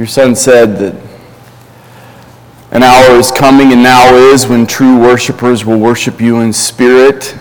[0.00, 0.94] Your son said that
[2.70, 7.36] an hour is coming and now is when true worshipers will worship you in spirit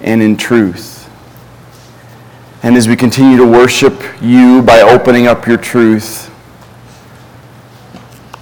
[0.00, 1.10] and in truth.
[2.62, 6.30] And as we continue to worship you by opening up your truth,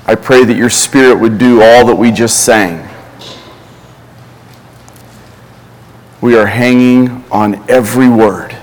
[0.06, 2.88] I pray that your spirit would do all that we just sang.
[6.20, 8.55] We are hanging on every word.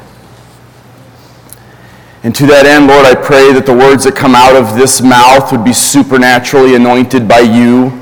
[2.24, 5.02] And to that end, Lord, I pray that the words that come out of this
[5.02, 8.02] mouth would be supernaturally anointed by you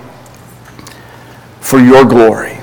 [1.59, 2.59] for your glory.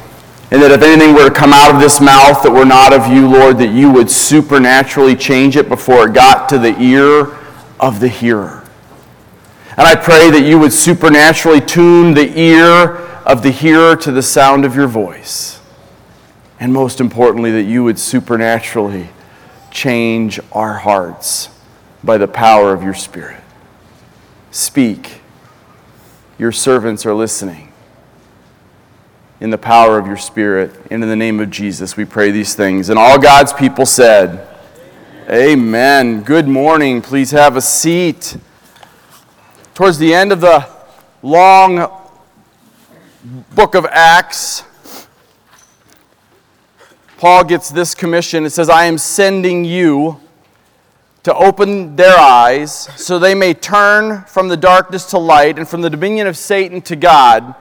[0.50, 3.12] And that if anything were to come out of this mouth that were not of
[3.12, 7.36] you, Lord, that you would supernaturally change it before it got to the ear
[7.80, 8.64] of the hearer.
[9.76, 14.22] And I pray that you would supernaturally tune the ear of the hearer to the
[14.22, 15.60] sound of your voice.
[16.60, 19.08] And most importantly, that you would supernaturally
[19.78, 21.50] change our hearts
[22.02, 23.40] by the power of your Spirit.
[24.50, 25.20] Speak.
[26.36, 27.72] Your servants are listening.
[29.40, 32.56] In the power of your Spirit, and in the name of Jesus, we pray these
[32.56, 32.88] things.
[32.88, 34.48] And all God's people said,
[35.30, 36.08] Amen.
[36.10, 36.22] Amen.
[36.22, 37.00] Good morning.
[37.00, 38.36] Please have a seat.
[39.74, 40.68] Towards the end of the
[41.22, 41.88] long
[43.54, 44.64] book of Acts,
[47.18, 48.46] Paul gets this commission.
[48.46, 50.20] It says, I am sending you
[51.24, 55.80] to open their eyes so they may turn from the darkness to light and from
[55.80, 57.56] the dominion of Satan to God,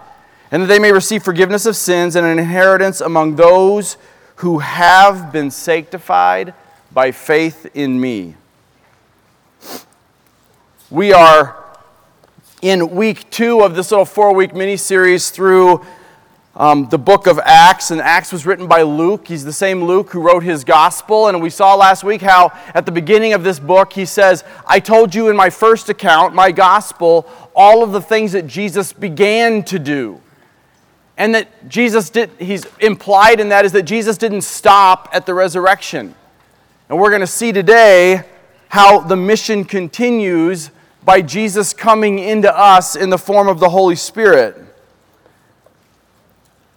[0.51, 3.97] and that they may receive forgiveness of sins and an inheritance among those
[4.35, 6.53] who have been sanctified
[6.91, 8.35] by faith in me.
[10.91, 11.65] We are
[12.61, 15.83] in week two of this little four week mini series through
[16.57, 19.27] um, the book of Acts, and Acts was written by Luke.
[19.27, 21.27] He's the same Luke who wrote his gospel.
[21.27, 24.79] And we saw last week how at the beginning of this book, he says, I
[24.79, 29.61] told you in my first account, my gospel, all of the things that Jesus began
[29.65, 30.19] to do.
[31.15, 35.35] And that Jesus did, he's implied in that is that Jesus didn't stop at the
[35.35, 36.15] resurrection.
[36.89, 38.23] And we're going to see today
[38.69, 40.71] how the mission continues
[41.05, 44.66] by Jesus coming into us in the form of the Holy Spirit.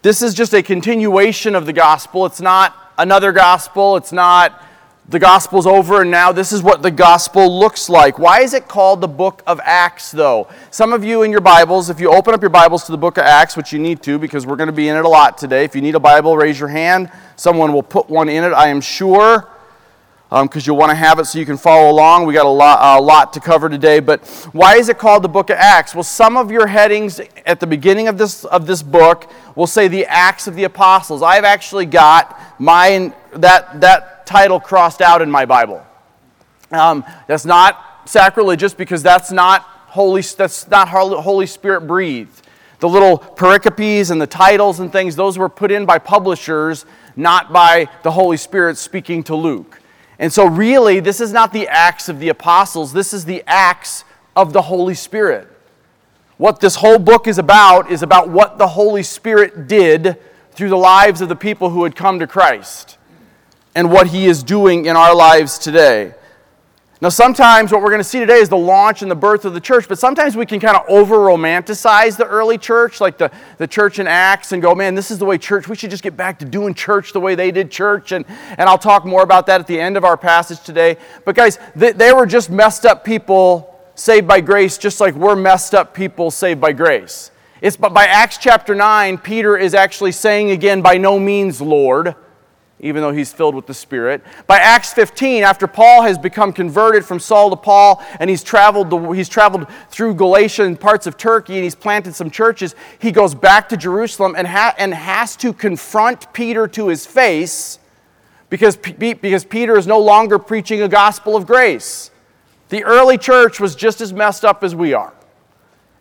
[0.03, 2.25] This is just a continuation of the gospel.
[2.25, 3.99] It's not another gospel.
[3.99, 4.63] It's not
[5.11, 8.19] the gospel's over and now this is what the gospel looks like.
[8.19, 10.49] Why is it called the book of Acts, though?
[10.71, 13.19] Some of you in your Bibles, if you open up your Bibles to the book
[13.19, 15.37] of Acts, which you need to because we're going to be in it a lot
[15.37, 17.13] today, if you need a Bible, raise your hand.
[17.37, 19.49] Someone will put one in it, I am sure
[20.31, 22.25] because um, you'll want to have it so you can follow along.
[22.25, 23.99] We got a lot, a lot to cover today.
[23.99, 25.93] But why is it called the book of Acts?
[25.93, 29.89] Well, some of your headings at the beginning of this, of this book will say
[29.89, 31.21] the Acts of the Apostles.
[31.21, 35.85] I've actually got mine, that, that title crossed out in my Bible.
[36.71, 42.47] Um, that's not sacrilegious because that's not Holy, that's not Holy Spirit breathed.
[42.79, 46.87] The little pericopes and the titles and things, those were put in by publishers,
[47.17, 49.80] not by the Holy Spirit speaking to Luke.
[50.21, 54.05] And so, really, this is not the acts of the apostles, this is the acts
[54.37, 55.49] of the Holy Spirit.
[56.37, 60.19] What this whole book is about is about what the Holy Spirit did
[60.53, 62.99] through the lives of the people who had come to Christ
[63.75, 66.13] and what he is doing in our lives today.
[67.03, 69.55] Now, sometimes what we're going to see today is the launch and the birth of
[69.55, 73.31] the church, but sometimes we can kind of over romanticize the early church, like the,
[73.57, 76.03] the church in Acts, and go, man, this is the way church, we should just
[76.03, 78.13] get back to doing church the way they did church.
[78.13, 80.99] And, and I'll talk more about that at the end of our passage today.
[81.25, 85.37] But, guys, they, they were just messed up people saved by grace, just like we're
[85.37, 87.31] messed up people saved by grace.
[87.63, 92.15] It's but by Acts chapter 9, Peter is actually saying again, by no means, Lord
[92.81, 94.23] even though he's filled with the Spirit.
[94.47, 98.91] By Acts 15, after Paul has become converted from Saul to Paul and he's traveled,
[98.91, 103.13] the, he's traveled through Galatia and parts of Turkey and he's planted some churches, he
[103.13, 107.79] goes back to Jerusalem and, ha- and has to confront Peter to his face
[108.49, 112.11] because, because Peter is no longer preaching a gospel of grace.
[112.71, 115.13] The early church was just as messed up as we are,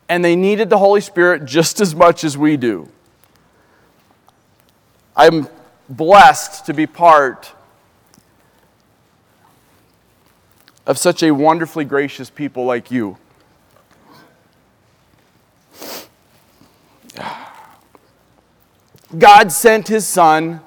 [0.07, 2.87] and they needed the Holy Spirit just as much as we do.
[5.15, 5.47] I'm
[5.89, 7.51] blessed to be part
[10.85, 13.17] of such a wonderfully gracious people like you.
[19.17, 20.61] God sent his son,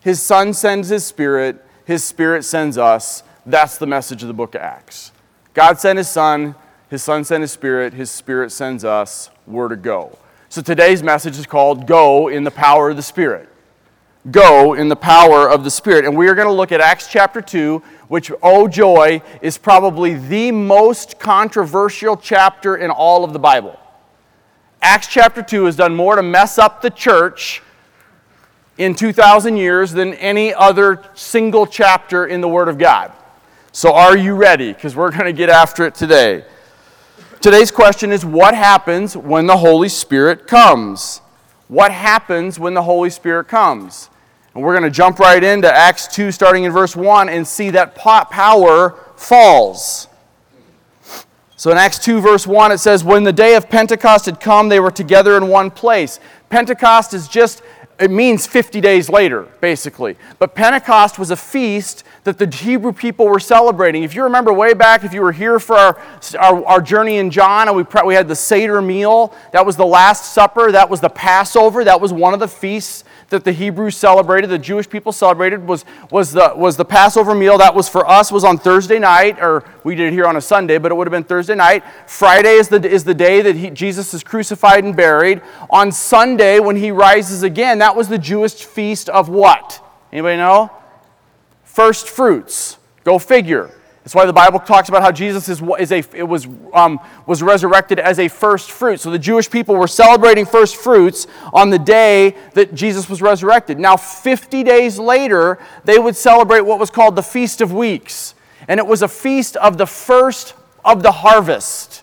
[0.00, 3.24] his son sends his spirit, his spirit sends us.
[3.44, 5.10] That's the message of the book of Acts.
[5.54, 6.54] God sent his son,
[6.90, 9.30] his son sent his spirit, his spirit sends us.
[9.46, 10.16] We're to go.
[10.48, 13.48] So today's message is called Go in the Power of the Spirit.
[14.30, 16.04] Go in the power of the Spirit.
[16.04, 20.14] And we are going to look at Acts chapter 2, which, oh joy, is probably
[20.14, 23.78] the most controversial chapter in all of the Bible.
[24.80, 27.62] Acts chapter 2 has done more to mess up the church
[28.76, 33.12] in 2,000 years than any other single chapter in the Word of God.
[33.72, 34.72] So, are you ready?
[34.72, 36.44] Because we're going to get after it today.
[37.40, 41.20] Today's question is what happens when the Holy Spirit comes?
[41.68, 44.10] What happens when the Holy Spirit comes?
[44.58, 47.70] And we're going to jump right into Acts 2, starting in verse 1, and see
[47.70, 50.08] that pot power falls.
[51.54, 54.68] So in Acts 2, verse 1, it says, When the day of Pentecost had come,
[54.68, 56.18] they were together in one place.
[56.50, 57.62] Pentecost is just
[58.00, 60.16] it means 50 days later, basically.
[60.40, 64.02] But Pentecost was a feast that the Hebrew people were celebrating.
[64.02, 65.98] If you remember way back, if you were here for our,
[66.38, 69.86] our, our, journey in John, and we, we had the Seder meal, that was the
[69.86, 73.96] Last Supper, that was the Passover, that was one of the feasts that the Hebrews
[73.96, 77.56] celebrated, the Jewish people celebrated, was, was, the, was the Passover meal.
[77.56, 80.40] That was for us, was on Thursday night, or we did it here on a
[80.42, 81.82] Sunday, but it would have been Thursday night.
[82.06, 85.40] Friday is the, is the day that he, Jesus is crucified and buried.
[85.70, 89.82] On Sunday, when he rises again, that was the Jewish feast of what?
[90.12, 90.70] Anybody know?
[91.78, 92.76] First fruits.
[93.04, 93.70] Go figure.
[94.02, 97.40] That's why the Bible talks about how Jesus is, is a, it was, um, was
[97.40, 98.98] resurrected as a first fruit.
[98.98, 103.78] So the Jewish people were celebrating first fruits on the day that Jesus was resurrected.
[103.78, 108.34] Now, 50 days later, they would celebrate what was called the Feast of Weeks.
[108.66, 110.54] And it was a feast of the first
[110.84, 112.02] of the harvest.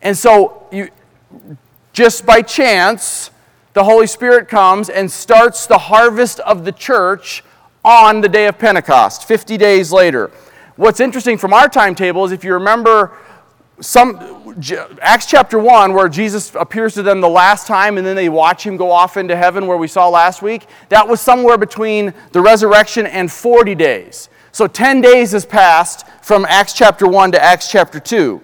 [0.00, 0.90] And so, you,
[1.92, 3.32] just by chance,
[3.72, 7.42] the Holy Spirit comes and starts the harvest of the church
[7.84, 10.30] on the day of Pentecost, 50 days later.
[10.76, 13.16] What's interesting from our timetable is if you remember
[13.80, 14.54] some
[15.00, 18.66] Acts chapter 1 where Jesus appears to them the last time and then they watch
[18.66, 22.40] him go off into heaven where we saw last week, that was somewhere between the
[22.40, 24.28] resurrection and 40 days.
[24.50, 28.40] So 10 days has passed from Acts chapter 1 to Acts chapter 2.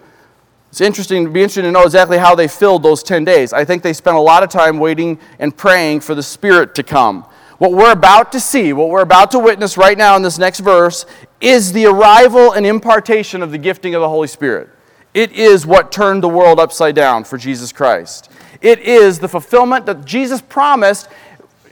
[0.70, 3.52] It's interesting, to be interesting to know exactly how they filled those 10 days.
[3.52, 6.82] I think they spent a lot of time waiting and praying for the Spirit to
[6.82, 7.26] come.
[7.58, 10.60] What we're about to see, what we're about to witness right now in this next
[10.60, 11.06] verse,
[11.40, 14.70] is the arrival and impartation of the gifting of the Holy Spirit.
[15.12, 18.30] It is what turned the world upside down for Jesus Christ.
[18.60, 21.08] It is the fulfillment that Jesus promised.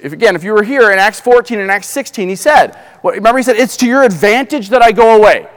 [0.00, 3.38] If, again, if you were here in Acts 14 and Acts 16, he said, remember,
[3.38, 5.48] he said, It's to your advantage that I go away.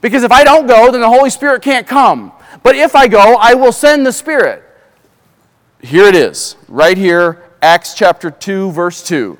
[0.00, 2.32] Because if I don't go, then the Holy Spirit can't come.
[2.62, 4.62] But if I go, I will send the Spirit.
[5.80, 9.38] Here it is, right here, Acts chapter 2, verse 2.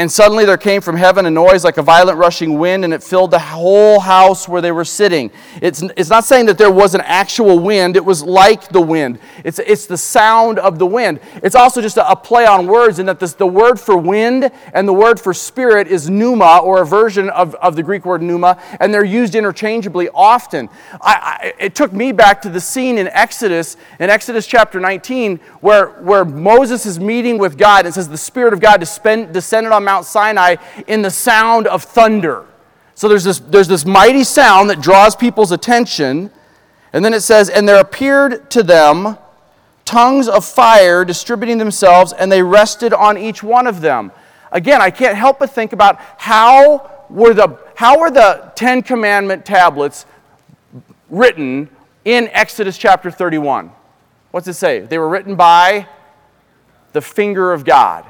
[0.00, 3.02] And suddenly there came from heaven a noise like a violent rushing wind, and it
[3.02, 5.30] filled the whole house where they were sitting.
[5.60, 9.18] It's, it's not saying that there was an actual wind, it was like the wind.
[9.44, 11.20] It's, it's the sound of the wind.
[11.42, 14.50] It's also just a, a play on words, in that this, the word for wind
[14.72, 18.22] and the word for spirit is pneuma, or a version of, of the Greek word
[18.22, 20.70] pneuma, and they're used interchangeably often.
[21.02, 25.36] I, I, it took me back to the scene in Exodus, in Exodus chapter 19,
[25.60, 29.89] where, where Moses is meeting with God, and says, The Spirit of God descended on
[29.90, 30.54] Mount Sinai
[30.86, 32.46] in the sound of thunder.
[32.94, 36.30] So there's this, there's this mighty sound that draws people's attention.
[36.92, 39.18] And then it says, And there appeared to them
[39.84, 44.12] tongues of fire distributing themselves, and they rested on each one of them.
[44.52, 49.44] Again, I can't help but think about how were the, how were the Ten Commandment
[49.44, 50.06] tablets
[51.08, 51.68] written
[52.04, 53.72] in Exodus chapter 31?
[54.30, 54.80] What's it say?
[54.80, 55.88] They were written by
[56.92, 58.04] the finger of God.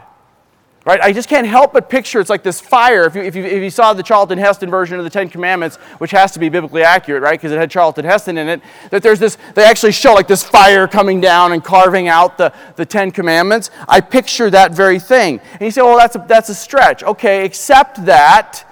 [0.87, 0.99] Right?
[1.02, 3.04] I just can't help but picture it's like this fire.
[3.04, 5.76] If you, if you, if you saw the Charlton Heston version of the Ten Commandments,
[5.99, 7.38] which has to be biblically accurate, right?
[7.38, 10.42] Because it had Charlton Heston in it, that there's this, they actually show like this
[10.42, 13.70] fire coming down and carving out the, the Ten Commandments.
[13.88, 15.40] I picture that very thing.
[15.52, 17.02] And you say, well, that's a, that's a stretch.
[17.02, 18.64] Okay, except that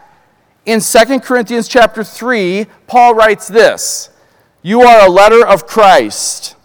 [0.64, 4.08] in 2 Corinthians chapter 3, Paul writes this
[4.62, 6.56] You are a letter of Christ,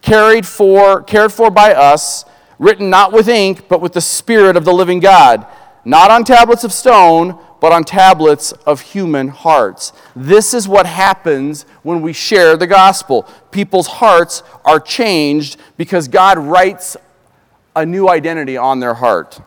[0.00, 2.24] carried for, cared for by us
[2.58, 5.46] written not with ink, but with the Spirit of the living God,
[5.84, 9.92] not on tablets of stone, but on tablets of human hearts.
[10.14, 13.28] This is what happens when we share the gospel.
[13.50, 16.96] People's hearts are changed because God writes
[17.74, 19.40] a new identity on their heart.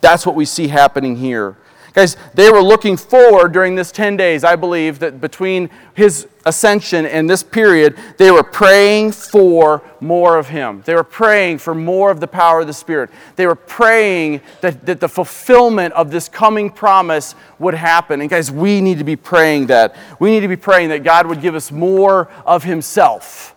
[0.00, 1.56] That's what we see happening here.
[1.96, 7.06] Guys, they were looking forward during this 10 days, I believe, that between his ascension
[7.06, 10.82] and this period, they were praying for more of him.
[10.84, 13.08] They were praying for more of the power of the Spirit.
[13.36, 18.20] They were praying that, that the fulfillment of this coming promise would happen.
[18.20, 19.96] And guys, we need to be praying that.
[20.20, 23.56] We need to be praying that God would give us more of himself.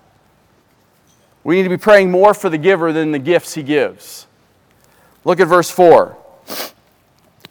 [1.43, 4.27] We need to be praying more for the giver than the gifts he gives.
[5.25, 6.15] Look at verse 4.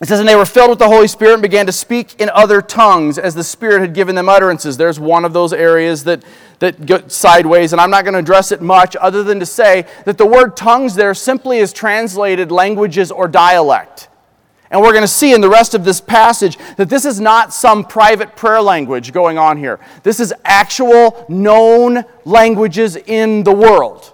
[0.01, 2.29] It says, And they were filled with the Holy Spirit and began to speak in
[2.31, 4.77] other tongues as the Spirit had given them utterances.
[4.77, 6.23] There's one of those areas that,
[6.61, 9.87] that go sideways, and I'm not going to address it much other than to say
[10.05, 14.09] that the word tongues there simply is translated languages or dialect.
[14.71, 17.55] And we're going to see in the rest of this passage that this is not
[17.55, 19.81] some private prayer language going on here.
[20.03, 24.13] This is actual known languages in the world.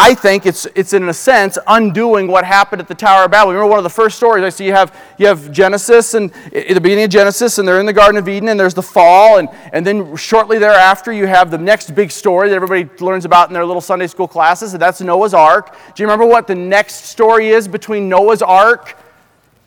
[0.00, 3.52] I think it's, it's in a sense undoing what happened at the Tower of Babel.
[3.52, 6.68] Remember one of the first stories I see you have, you have Genesis and at
[6.68, 9.38] the beginning of Genesis and they're in the Garden of Eden and there's the fall
[9.38, 13.48] and, and then shortly thereafter you have the next big story that everybody learns about
[13.48, 15.76] in their little Sunday school classes and that's Noah's Ark.
[15.96, 18.96] Do you remember what the next story is between Noah's Ark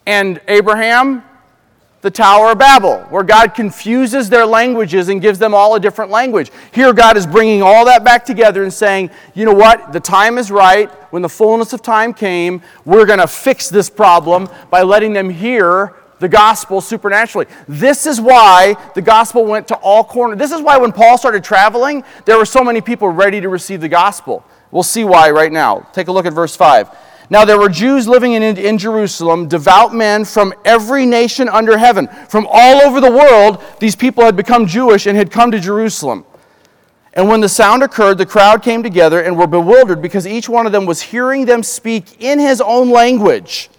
[0.05, 1.25] and Abraham?
[2.01, 6.10] The Tower of Babel, where God confuses their languages and gives them all a different
[6.12, 6.51] language.
[6.72, 9.93] Here, God is bringing all that back together and saying, you know what?
[9.93, 10.89] The time is right.
[11.12, 15.29] When the fullness of time came, we're going to fix this problem by letting them
[15.29, 17.48] hear the gospel supernaturally.
[17.67, 20.38] This is why the gospel went to all corners.
[20.38, 23.81] This is why when Paul started traveling, there were so many people ready to receive
[23.81, 24.46] the gospel.
[24.72, 25.88] We'll see why right now.
[25.93, 26.89] Take a look at verse 5.
[27.31, 32.09] Now there were Jews living in, in Jerusalem, devout men from every nation under heaven.
[32.27, 36.25] From all over the world, these people had become Jewish and had come to Jerusalem.
[37.13, 40.65] And when the sound occurred, the crowd came together and were bewildered because each one
[40.65, 43.69] of them was hearing them speak in his own language.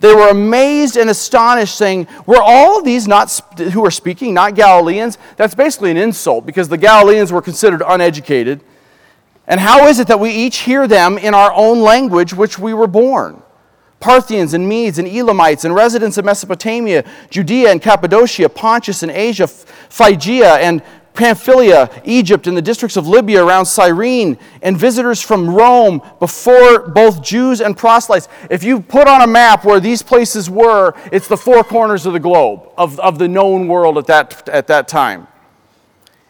[0.00, 5.18] They were amazed and astonished, saying, Were all these not who are speaking not Galileans?
[5.36, 8.60] That's basically an insult because the Galileans were considered uneducated.
[9.46, 12.72] And how is it that we each hear them in our own language which we
[12.72, 13.42] were born?
[14.00, 19.46] Parthians and Medes and Elamites and residents of Mesopotamia, Judea and Cappadocia, Pontus and Asia,
[19.46, 20.82] Phrygia and
[21.14, 27.22] Pamphylia, Egypt, and the districts of Libya around Cyrene, and visitors from Rome before both
[27.22, 28.28] Jews and proselytes.
[28.50, 32.14] If you put on a map where these places were, it's the four corners of
[32.14, 35.28] the globe, of, of the known world at that, at that time.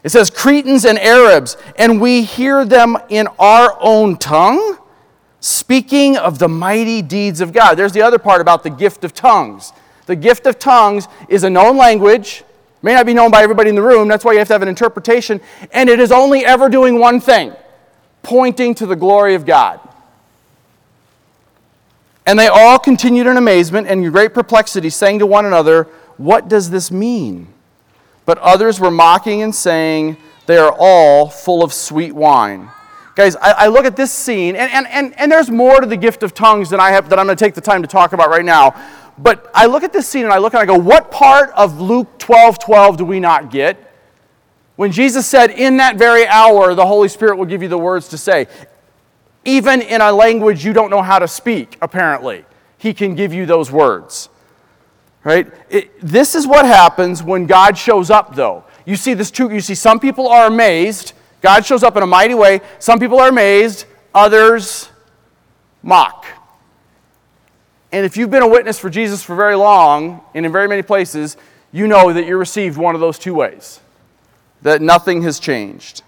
[0.04, 4.78] It says Cretans and Arabs, and we hear them in our own tongue
[5.40, 7.74] speaking of the mighty deeds of God.
[7.74, 9.72] There's the other part about the gift of tongues.
[10.04, 12.44] The gift of tongues is a known language,
[12.82, 14.62] may not be known by everybody in the room, that's why you have to have
[14.62, 15.40] an interpretation,
[15.72, 17.54] and it is only ever doing one thing
[18.22, 19.80] pointing to the glory of God.
[22.26, 25.84] And they all continued in amazement and great perplexity, saying to one another,
[26.16, 27.53] What does this mean?
[28.26, 30.16] But others were mocking and saying,
[30.46, 32.70] They are all full of sweet wine.
[33.14, 35.96] Guys, I, I, look at this scene, and, and, and, and there's more to the
[35.96, 38.12] gift of tongues than I have that I'm going to take the time to talk
[38.12, 38.74] about right now.
[39.18, 41.80] But I look at this scene and I look and I go, what part of
[41.80, 43.92] Luke 12 12 do we not get?
[44.76, 48.08] When Jesus said, In that very hour, the Holy Spirit will give you the words
[48.08, 48.46] to say.
[49.44, 52.44] Even in a language you don't know how to speak, apparently,
[52.78, 54.28] He can give you those words.
[55.24, 55.50] Right?
[55.70, 58.64] It, this is what happens when God shows up, though.
[58.84, 59.50] You see this too.
[59.50, 61.14] You see, some people are amazed.
[61.40, 62.60] God shows up in a mighty way.
[62.78, 63.86] Some people are amazed.
[64.14, 64.90] Others
[65.82, 66.26] mock.
[67.92, 70.82] And if you've been a witness for Jesus for very long and in very many
[70.82, 71.36] places,
[71.72, 73.80] you know that you're received one of those two ways
[74.62, 76.02] that nothing has changed.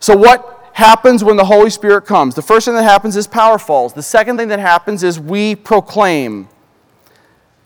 [0.00, 2.34] So, what happens when the Holy Spirit comes?
[2.34, 3.94] The first thing that happens is power falls.
[3.94, 6.48] The second thing that happens is we proclaim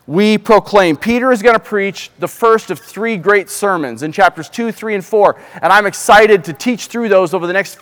[0.07, 0.97] we proclaim.
[0.97, 4.97] Peter is going to preach the first of three great sermons in chapters 2, 3,
[4.97, 5.41] and 4.
[5.63, 7.79] And I'm excited to teach through those over the next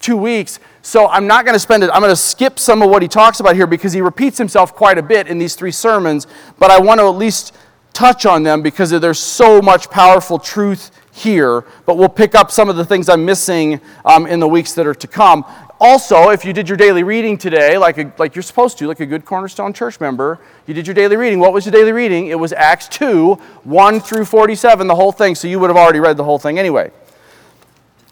[0.00, 0.60] two weeks.
[0.80, 3.08] So I'm not going to spend it, I'm going to skip some of what he
[3.08, 6.26] talks about here because he repeats himself quite a bit in these three sermons.
[6.58, 7.54] But I want to at least
[7.92, 11.64] touch on them because there's so much powerful truth here.
[11.84, 14.86] But we'll pick up some of the things I'm missing um, in the weeks that
[14.86, 15.44] are to come.
[15.80, 18.98] Also, if you did your daily reading today, like, a, like you're supposed to, like
[18.98, 21.38] a good Cornerstone church member, you did your daily reading.
[21.38, 22.26] What was your daily reading?
[22.26, 26.00] It was Acts 2, 1 through 47, the whole thing, so you would have already
[26.00, 26.86] read the whole thing anyway.
[26.86, 26.92] It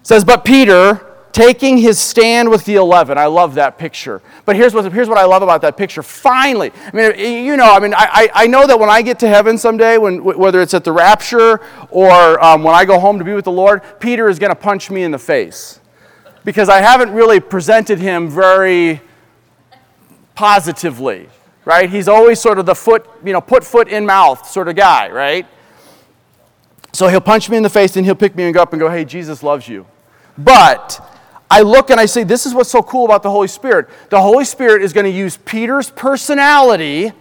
[0.04, 4.22] says, But Peter, taking his stand with the 11, I love that picture.
[4.44, 6.04] But here's what, here's what I love about that picture.
[6.04, 9.28] Finally, I mean, you know, I mean, I, I know that when I get to
[9.28, 13.24] heaven someday, when, whether it's at the rapture or um, when I go home to
[13.24, 15.80] be with the Lord, Peter is going to punch me in the face
[16.46, 19.00] because I haven't really presented him very
[20.36, 21.28] positively,
[21.64, 21.90] right?
[21.90, 25.10] He's always sort of the foot, you know, put foot in mouth sort of guy,
[25.10, 25.44] right?
[26.92, 28.78] So he'll punch me in the face and he'll pick me and go up and
[28.78, 29.86] go, hey, Jesus loves you.
[30.38, 31.04] But
[31.50, 33.88] I look and I say, this is what's so cool about the Holy Spirit.
[34.10, 37.12] The Holy Spirit is going to use Peter's personality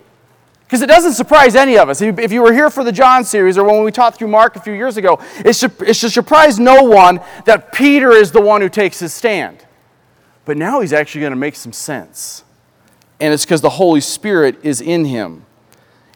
[0.65, 2.01] because it doesn't surprise any of us.
[2.01, 4.59] If you were here for the John series or when we taught through Mark a
[4.59, 8.61] few years ago, it should, it should surprise no one that Peter is the one
[8.61, 9.63] who takes his stand.
[10.43, 12.43] But now he's actually going to make some sense.
[13.19, 15.45] And it's because the Holy Spirit is in him.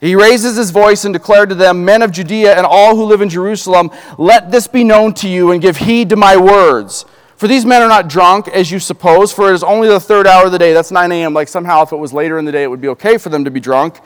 [0.01, 3.21] He raises his voice and declared to them, Men of Judea and all who live
[3.21, 7.05] in Jerusalem, let this be known to you and give heed to my words.
[7.35, 10.25] For these men are not drunk, as you suppose, for it is only the third
[10.25, 10.73] hour of the day.
[10.73, 11.33] That's 9 a.m.
[11.33, 13.45] Like somehow, if it was later in the day, it would be okay for them
[13.45, 13.99] to be drunk.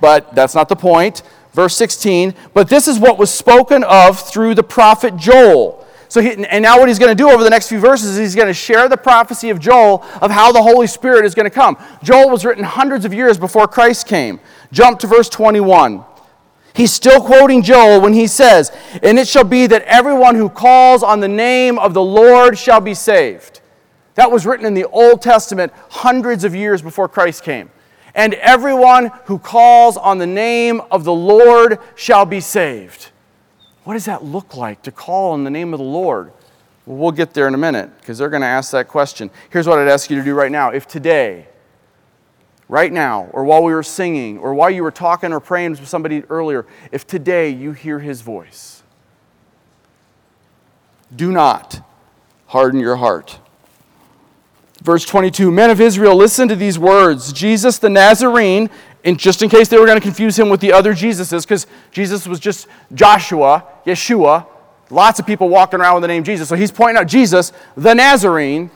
[0.00, 1.22] But that's not the point.
[1.52, 5.84] Verse 16, but this is what was spoken of through the prophet Joel.
[6.08, 8.18] So, he, and now what he's going to do over the next few verses is
[8.18, 11.44] he's going to share the prophecy of Joel of how the Holy Spirit is going
[11.44, 11.76] to come.
[12.02, 14.40] Joel was written hundreds of years before Christ came.
[14.72, 16.04] Jump to verse 21.
[16.74, 18.70] He's still quoting Joel when he says,
[19.02, 22.80] And it shall be that everyone who calls on the name of the Lord shall
[22.80, 23.60] be saved.
[24.14, 27.70] That was written in the Old Testament hundreds of years before Christ came.
[28.18, 33.10] And everyone who calls on the name of the Lord shall be saved.
[33.84, 36.32] What does that look like to call on the name of the Lord?
[36.84, 39.30] Well, we'll get there in a minute because they're going to ask that question.
[39.50, 40.70] Here's what I'd ask you to do right now.
[40.70, 41.46] If today,
[42.68, 45.86] right now, or while we were singing, or while you were talking or praying with
[45.86, 48.82] somebody earlier, if today you hear his voice,
[51.14, 51.86] do not
[52.46, 53.38] harden your heart.
[54.88, 58.70] Verse 22 Men of Israel, listen to these words Jesus the Nazarene
[59.04, 61.66] and just in case they were going to confuse him with the other Jesuses, because
[61.90, 64.46] Jesus was just Joshua, Yeshua,
[64.88, 66.48] lots of people walking around with the name Jesus.
[66.48, 68.70] So he's pointing out Jesus, the Nazarene.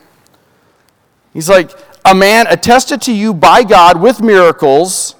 [1.33, 1.71] He's like,
[2.05, 5.15] a man attested to you by God with miracles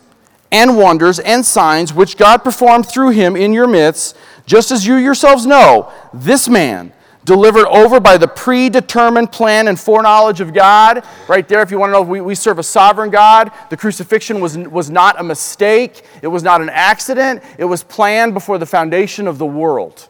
[0.52, 4.98] and wonders and signs which God performed through him in your midst, just as you
[4.98, 6.94] yourselves know, this man
[7.26, 11.06] delivered over by the predetermined plan and foreknowledge of God.
[11.28, 13.52] Right there, if you want to know, we, we serve a sovereign God.
[13.70, 18.34] The crucifixion was, was not a mistake, it was not an accident, it was planned
[18.34, 20.10] before the foundation of the world.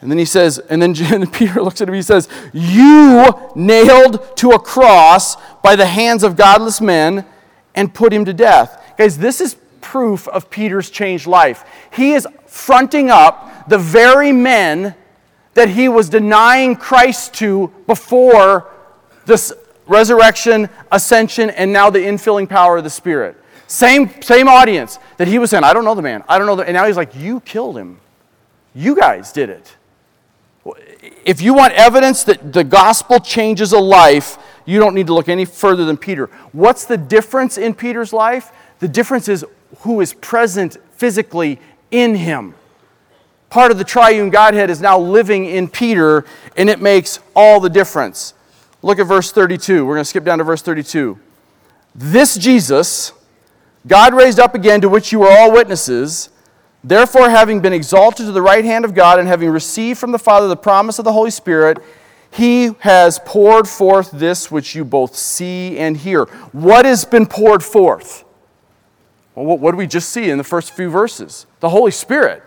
[0.00, 0.94] And then he says, and then
[1.32, 6.36] Peter looks at him, he says, You nailed to a cross by the hands of
[6.36, 7.24] godless men
[7.74, 8.94] and put him to death.
[8.96, 11.64] Guys, this is proof of Peter's changed life.
[11.92, 14.94] He is fronting up the very men
[15.54, 18.70] that he was denying Christ to before
[19.24, 19.52] this
[19.86, 23.36] resurrection, ascension, and now the infilling power of the Spirit.
[23.66, 26.22] Same, same audience that he was saying, I don't know the man.
[26.28, 28.00] I don't know the, and now he's like, You killed him.
[28.74, 29.76] You guys did it.
[31.24, 35.28] If you want evidence that the gospel changes a life, you don't need to look
[35.28, 36.26] any further than Peter.
[36.52, 38.52] What's the difference in Peter's life?
[38.80, 39.44] The difference is
[39.78, 41.58] who is present physically
[41.90, 42.54] in him.
[43.50, 46.24] Part of the triune Godhead is now living in Peter,
[46.56, 48.34] and it makes all the difference.
[48.82, 49.84] Look at verse 32.
[49.84, 51.18] We're going to skip down to verse 32.
[51.94, 53.12] This Jesus,
[53.86, 56.28] God raised up again, to which you are all witnesses.
[56.84, 60.18] Therefore, having been exalted to the right hand of God and having received from the
[60.18, 61.78] Father the promise of the Holy Spirit,
[62.30, 66.26] he has poured forth this which you both see and hear.
[66.52, 68.24] What has been poured forth?
[69.34, 71.46] Well, what, do we just see in the first few verses?
[71.60, 72.42] The Holy Spirit.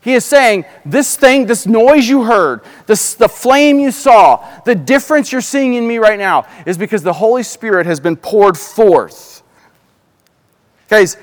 [0.00, 4.74] He is saying, This thing, this noise you heard, this, the flame you saw, the
[4.74, 8.56] difference you're seeing in me right now is because the Holy Spirit has been poured
[8.56, 9.42] forth.
[10.88, 11.16] Guys,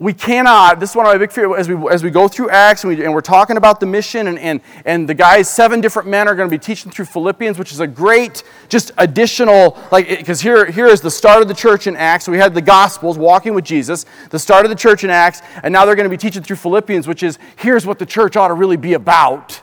[0.00, 2.50] we cannot, this is one of my big fears as we, as we go through
[2.50, 5.80] Acts and, we, and we're talking about the mission, and, and, and the guys, seven
[5.80, 9.76] different men are going to be teaching through Philippians, which is a great, just additional,
[9.90, 12.28] like, because here, here is the start of the church in Acts.
[12.28, 15.72] We had the Gospels, walking with Jesus, the start of the church in Acts, and
[15.72, 18.48] now they're going to be teaching through Philippians, which is here's what the church ought
[18.48, 19.62] to really be about.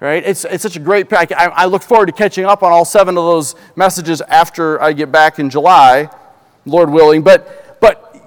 [0.00, 0.24] Right?
[0.24, 3.18] It's, it's such a great, I, I look forward to catching up on all seven
[3.18, 6.08] of those messages after I get back in July,
[6.64, 7.20] Lord willing.
[7.20, 7.66] But,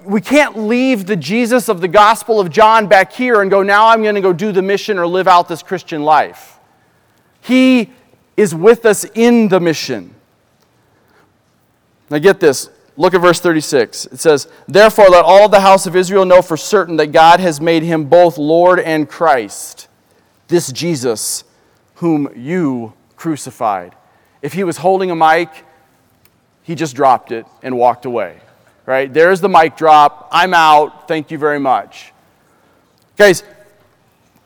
[0.06, 3.88] we can't leave the Jesus of the Gospel of John back here and go, now
[3.88, 6.58] I'm going to go do the mission or live out this Christian life.
[7.40, 7.90] He
[8.36, 10.14] is with us in the mission.
[12.10, 12.70] Now, get this.
[12.96, 14.06] Look at verse 36.
[14.06, 17.60] It says, Therefore, let all the house of Israel know for certain that God has
[17.60, 19.88] made him both Lord and Christ,
[20.48, 21.44] this Jesus
[21.96, 23.94] whom you crucified.
[24.42, 25.48] If he was holding a mic,
[26.62, 28.40] he just dropped it and walked away
[28.86, 29.12] right?
[29.12, 30.28] There's the mic drop.
[30.32, 31.08] I'm out.
[31.08, 32.12] Thank you very much.
[33.16, 33.44] Guys,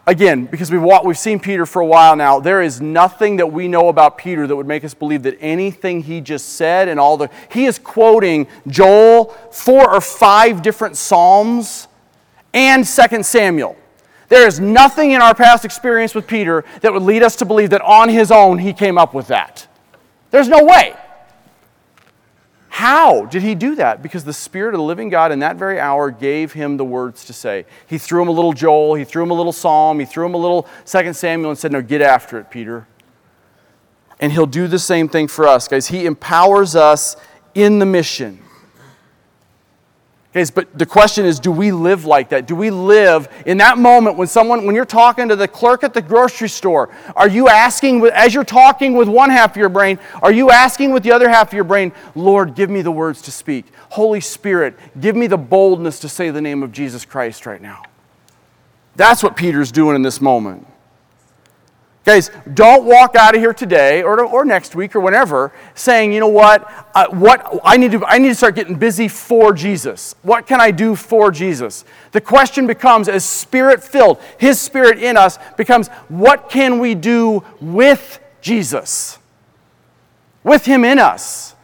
[0.07, 3.53] again, because we've, walked, we've seen Peter for a while now, there is nothing that
[3.53, 7.01] we know about Peter that would make us believe that anything he just said and
[7.01, 7.31] all the.
[7.51, 11.88] He is quoting Joel, four or five different Psalms,
[12.53, 13.77] and Second Samuel.
[14.29, 17.70] There is nothing in our past experience with Peter that would lead us to believe
[17.70, 19.66] that on his own he came up with that.
[20.31, 20.94] There's no way.
[22.79, 24.05] How did he do that?
[24.05, 27.25] Because the Spirit of the living God in that very hour gave him the words
[27.25, 27.67] to say.
[27.88, 30.35] He threw him a little Joel, he threw him a little Psalm, he threw him
[30.35, 32.87] a little Second Samuel and said, No, get after it, Peter.
[34.21, 35.88] And He'll do the same thing for us, guys.
[35.88, 37.17] He empowers us
[37.53, 38.38] in the mission.
[40.33, 42.47] But the question is do we live like that?
[42.47, 45.95] Do we live in that moment when someone, when you're talking to the clerk at
[45.95, 49.99] the grocery store, are you asking, as you're talking with one half of your brain,
[50.23, 53.23] are you asking with the other half of your brain, Lord, give me the words
[53.23, 53.67] to speak?
[53.91, 57.83] Holy Spirit, give me the boldness to say the name of Jesus Christ right now?
[58.97, 60.67] That's what Peter's doing in this moment.
[62.05, 66.21] Guys, don't walk out of here today or, or next week or whenever saying, you
[66.21, 70.15] know what, uh, what I, need to, I need to start getting busy for Jesus.
[70.23, 71.85] What can I do for Jesus?
[72.13, 77.45] The question becomes, as spirit filled, His Spirit in us becomes, what can we do
[77.61, 79.19] with Jesus?
[80.43, 81.55] With Him in us.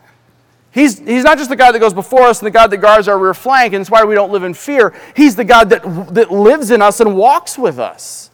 [0.73, 3.07] He's, he's not just the God that goes before us and the God that guards
[3.07, 4.92] our rear flank, and it's why we don't live in fear.
[5.16, 8.29] He's the God that, that lives in us and walks with us.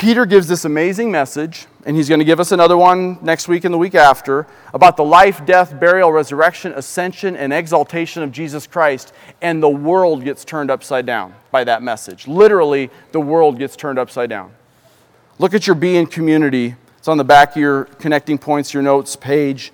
[0.00, 3.64] Peter gives this amazing message, and he's going to give us another one next week
[3.64, 8.66] and the week after about the life, death, burial, resurrection, ascension, and exaltation of Jesus
[8.66, 9.12] Christ.
[9.42, 12.26] And the world gets turned upside down by that message.
[12.26, 14.54] Literally, the world gets turned upside down.
[15.38, 16.76] Look at your being community.
[16.96, 19.70] It's on the back of your connecting points, your notes page.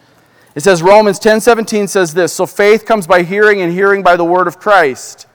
[0.56, 4.24] It says Romans 10:17 says this, so faith comes by hearing and hearing by the
[4.24, 5.28] word of Christ.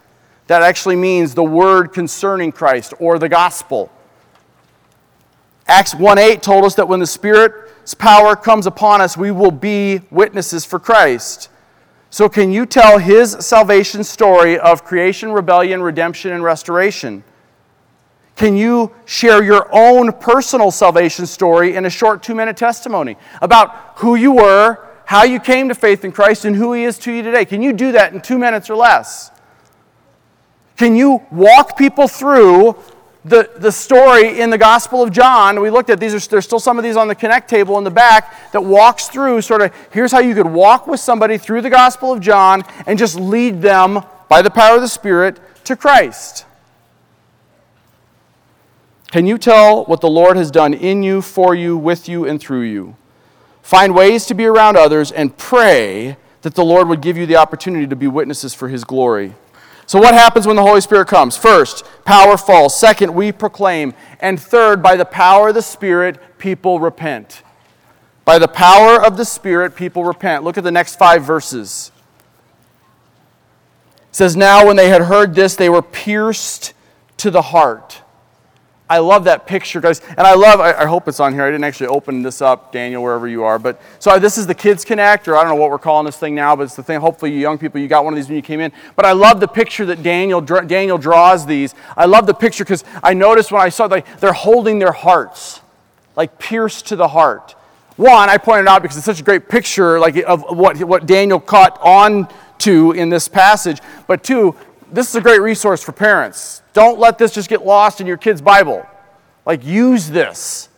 [0.48, 3.90] That actually means the word concerning Christ or the gospel.
[5.68, 9.52] Acts 1 8 told us that when the Spirit's power comes upon us, we will
[9.52, 11.50] be witnesses for Christ.
[12.10, 17.24] So, can you tell his salvation story of creation, rebellion, redemption, and restoration?
[18.36, 24.00] Can you share your own personal salvation story in a short two minute testimony about
[24.00, 27.12] who you were, how you came to faith in Christ, and who he is to
[27.12, 27.46] you today?
[27.46, 29.32] Can you do that in two minutes or less?
[30.76, 32.76] Can you walk people through
[33.24, 36.60] the, the story in the Gospel of John, we looked at these, are, there's still
[36.60, 39.72] some of these on the Connect table in the back that walks through sort of
[39.92, 43.62] here's how you could walk with somebody through the Gospel of John and just lead
[43.62, 46.46] them by the power of the Spirit to Christ.
[49.12, 52.40] Can you tell what the Lord has done in you, for you, with you, and
[52.40, 52.96] through you?
[53.62, 57.36] Find ways to be around others and pray that the Lord would give you the
[57.36, 59.36] opportunity to be witnesses for His glory.
[59.92, 61.36] So, what happens when the Holy Spirit comes?
[61.36, 62.80] First, power falls.
[62.80, 63.94] Second, we proclaim.
[64.22, 67.44] And third, by the power of the Spirit, people repent.
[68.24, 70.46] By the power of the Spirit, people repent.
[70.46, 71.92] Look at the next five verses.
[73.98, 76.72] It says, Now when they had heard this, they were pierced
[77.18, 78.02] to the heart
[78.92, 80.02] I love that picture, guys.
[80.10, 81.44] And I love, I, I, hope it's on here.
[81.44, 83.58] I didn't actually open this up, Daniel, wherever you are.
[83.58, 86.18] But so this is the Kids Connect, or I don't know what we're calling this
[86.18, 87.00] thing now, but it's the thing.
[87.00, 88.74] Hopefully, you young people, you got one of these when you came in.
[88.98, 91.74] But I love the picture that Daniel, Daniel draws these.
[91.96, 95.62] I love the picture because I noticed when I saw like they're holding their hearts,
[96.18, 97.56] like pierced to the heart.
[97.96, 101.40] One, I pointed out because it's such a great picture, like of what, what Daniel
[101.40, 102.28] caught on
[102.58, 103.80] to in this passage.
[104.06, 104.54] But two,
[104.92, 106.61] this is a great resource for parents.
[106.74, 108.86] Don't let this just get lost in your kid's Bible.
[109.46, 110.70] Like, use this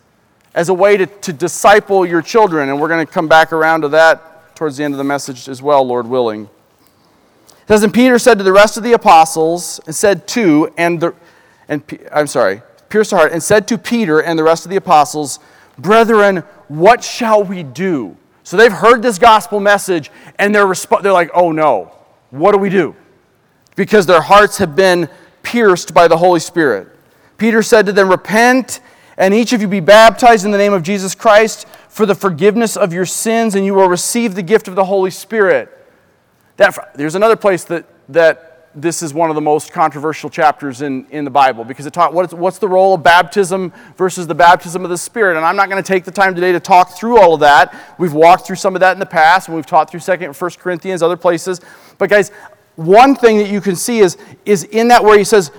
[0.55, 2.69] as a way to, to disciple your children.
[2.69, 5.47] And we're going to come back around to that towards the end of the message
[5.49, 6.43] as well, Lord willing.
[6.43, 10.99] It says, And Peter said to the rest of the apostles, and said to, and
[10.99, 11.13] the,
[11.67, 14.77] and I'm sorry, pierced the heart, and said to Peter and the rest of the
[14.77, 15.39] apostles,
[15.77, 18.15] Brethren, what shall we do?
[18.43, 21.91] So they've heard this gospel message, and they're, resp- they're like, oh no,
[22.29, 22.95] what do we do?
[23.75, 25.09] because their hearts have been
[25.43, 26.87] pierced by the Holy Spirit.
[27.37, 28.79] Peter said to them, Repent,
[29.17, 32.75] and each of you be baptized in the name of Jesus Christ for the forgiveness
[32.75, 35.69] of your sins, and you will receive the gift of the Holy Spirit.
[36.57, 41.05] That, there's another place that, that this is one of the most controversial chapters in,
[41.11, 44.83] in the Bible because it taught what's, what's the role of baptism versus the baptism
[44.83, 45.37] of the Spirit.
[45.37, 47.95] And I'm not going to take the time today to talk through all of that.
[47.99, 50.35] We've walked through some of that in the past, and we've taught through 2nd and
[50.35, 51.61] 1 Corinthians, other places.
[51.97, 52.31] But guys,
[52.75, 55.51] one thing that you can see is, is in that where he says,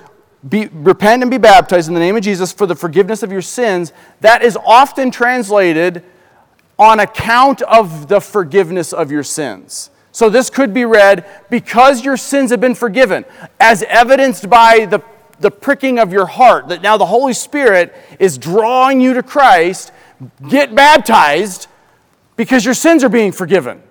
[0.49, 3.43] be, repent and be baptized in the name of Jesus for the forgiveness of your
[3.43, 6.05] sins, that is often translated
[6.79, 9.91] on account of the forgiveness of your sins.
[10.13, 13.25] So this could be read, because your sins have been forgiven,
[13.59, 15.01] as evidenced by the,
[15.41, 19.93] the pricking of your heart, that now the Holy Spirit is drawing you to Christ,
[20.49, 21.67] get baptized
[22.37, 23.83] because your sins are being forgiven,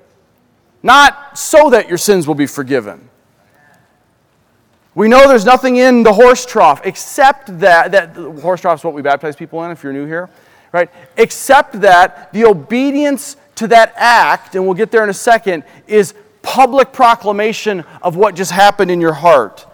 [0.82, 3.10] not so that your sins will be forgiven.
[4.96, 8.94] We know there's nothing in the horse trough except that, that horse trough is what
[8.94, 10.30] we baptize people in if you're new here,
[10.72, 10.90] right?
[11.18, 16.14] Except that the obedience to that act, and we'll get there in a second, is
[16.44, 19.66] public proclamation of what just happened in your heart.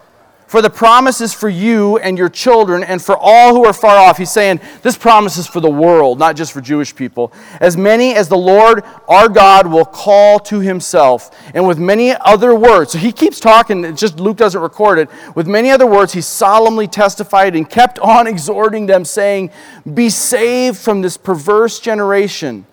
[0.49, 3.97] For the promise is for you and your children and for all who are far
[3.97, 4.17] off.
[4.17, 7.31] He's saying this promise is for the world, not just for Jewish people.
[7.61, 12.55] As many as the Lord our God will call to himself, and with many other
[12.55, 12.93] words.
[12.93, 15.09] So he keeps talking, just Luke doesn't record it.
[15.35, 19.51] With many other words, he solemnly testified and kept on exhorting them, saying,
[19.93, 22.65] Be saved from this perverse generation.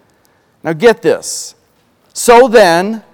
[0.65, 1.55] Now get this.
[2.15, 3.05] So then,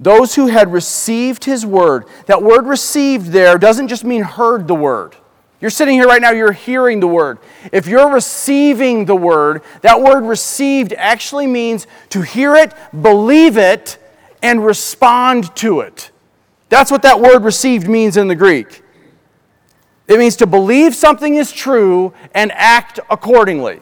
[0.00, 2.06] those who had received his word.
[2.26, 5.14] That word received there doesn't just mean heard the word.
[5.60, 7.38] You're sitting here right now, you're hearing the word.
[7.70, 13.98] If you're receiving the word, that word received actually means to hear it, believe it,
[14.42, 16.10] and respond to it.
[16.70, 18.82] That's what that word received means in the Greek.
[20.08, 23.80] It means to believe something is true and act accordingly.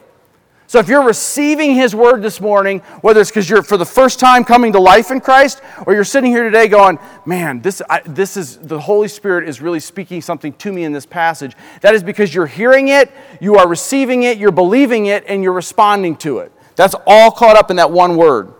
[0.69, 4.21] So if you're receiving His word this morning, whether it's because you're for the first
[4.21, 8.03] time coming to life in Christ, or you're sitting here today going, man, this, I,
[8.05, 11.95] this is, the Holy Spirit is really speaking something to me in this passage, that
[11.95, 16.17] is because you're hearing it, you are receiving it, you're believing it, and you're responding
[16.17, 16.53] to it.
[16.77, 18.53] That's all caught up in that one word.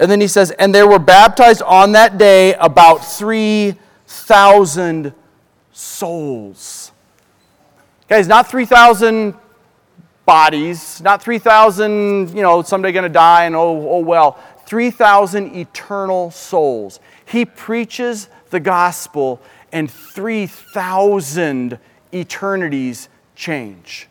[0.00, 5.14] And then he says, and there were baptized on that day about 3,000
[5.72, 6.90] souls.
[8.08, 9.36] Guys, not 3,000
[10.26, 14.38] bodies, not 3,000, you know, someday going to die and oh, oh well.
[14.66, 17.00] 3,000 eternal souls.
[17.24, 19.40] He preaches the gospel
[19.72, 21.78] and 3,000
[22.12, 24.08] eternities change.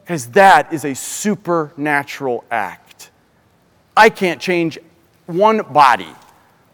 [0.00, 3.10] Because that is a supernatural act.
[3.96, 4.78] I can't change
[5.26, 6.14] one body,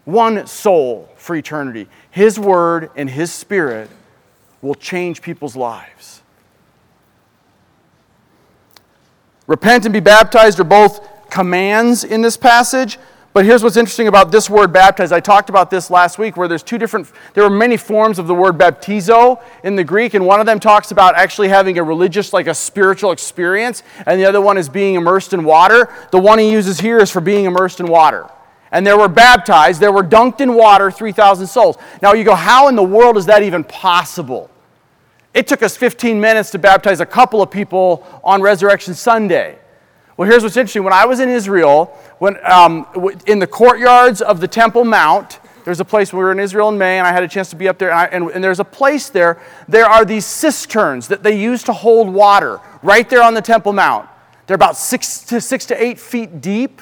[0.05, 1.87] one soul for eternity.
[2.11, 3.89] His word and His spirit
[4.61, 6.21] will change people's lives.
[9.47, 12.97] Repent and be baptized are both commands in this passage.
[13.35, 15.11] But here's what's interesting about this word baptize.
[15.11, 18.27] I talked about this last week where there's two different, there are many forms of
[18.27, 21.83] the word baptizo in the Greek, and one of them talks about actually having a
[21.83, 25.93] religious, like a spiritual experience, and the other one is being immersed in water.
[26.11, 28.29] The one he uses here is for being immersed in water.
[28.71, 31.77] And there were baptized, there were dunked in water 3,000 souls.
[32.01, 34.49] Now you go, how in the world is that even possible?
[35.35, 39.59] It took us 15 minutes to baptize a couple of people on Resurrection Sunday.
[40.15, 40.85] Well, here's what's interesting.
[40.85, 41.87] When I was in Israel,
[42.19, 42.87] when, um,
[43.27, 46.77] in the courtyards of the Temple Mount, there's a place we were in Israel in
[46.77, 47.91] May, and I had a chance to be up there.
[47.91, 49.41] And, I, and, and, there's a place there.
[49.67, 53.73] There are these cisterns that they use to hold water right there on the Temple
[53.73, 54.07] Mount.
[54.47, 56.81] They're about six to six to eight feet deep,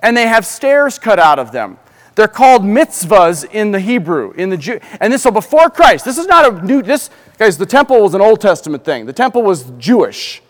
[0.00, 1.78] and they have stairs cut out of them.
[2.16, 4.80] They're called mikvahs in the Hebrew, in the Jew.
[5.00, 6.82] And this, so before Christ, this is not a new.
[6.82, 9.04] This Guys, the temple was an Old Testament thing.
[9.04, 10.42] The temple was Jewish,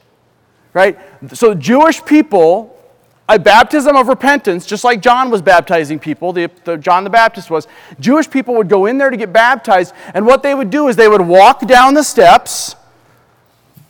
[0.73, 0.97] right?
[1.35, 2.81] So Jewish people,
[3.29, 7.51] a baptism of repentance, just like John was baptizing people, the, the, John the Baptist
[7.51, 7.67] was,
[7.99, 10.95] Jewish people would go in there to get baptized, and what they would do is
[10.95, 12.77] they would walk down the steps,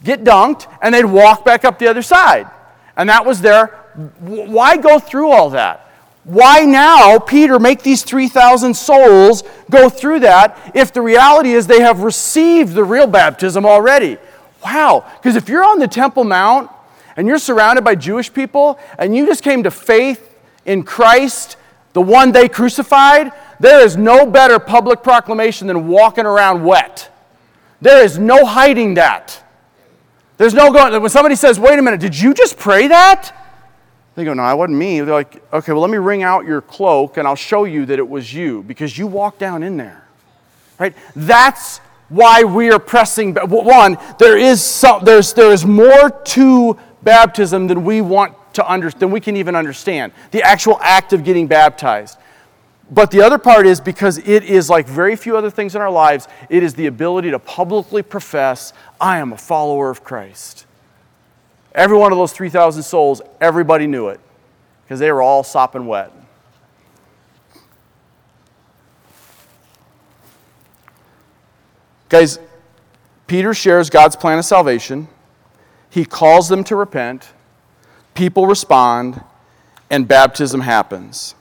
[0.02, 2.50] get dunked, and they'd walk back up the other side.
[2.96, 3.66] And that was their,
[4.20, 5.85] why go through all that?
[6.26, 11.80] Why now, Peter, make these 3,000 souls go through that if the reality is they
[11.82, 14.18] have received the real baptism already?
[14.64, 15.04] Wow.
[15.18, 16.68] Because if you're on the Temple Mount
[17.16, 21.56] and you're surrounded by Jewish people and you just came to faith in Christ,
[21.92, 27.08] the one they crucified, there is no better public proclamation than walking around wet.
[27.80, 29.44] There is no hiding that.
[30.38, 33.32] There's no going, when somebody says, wait a minute, did you just pray that?
[34.16, 35.00] They go, No, I wasn't me.
[35.00, 37.98] They're like, Okay, well, let me wring out your cloak and I'll show you that
[37.98, 40.04] it was you because you walked down in there.
[40.78, 40.94] Right?
[41.14, 43.34] That's why we are pressing.
[43.34, 49.00] One, there is, some, there's, there is more to baptism than we want to understand,
[49.00, 50.12] than we can even understand.
[50.30, 52.18] The actual act of getting baptized.
[52.90, 55.90] But the other part is because it is like very few other things in our
[55.90, 60.65] lives, it is the ability to publicly profess, I am a follower of Christ.
[61.76, 64.18] Every one of those 3,000 souls, everybody knew it
[64.82, 66.10] because they were all sopping wet.
[72.08, 72.38] Guys,
[73.26, 75.08] Peter shares God's plan of salvation.
[75.90, 77.28] He calls them to repent.
[78.14, 79.22] People respond,
[79.90, 81.34] and baptism happens.